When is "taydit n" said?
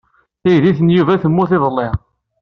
0.41-0.93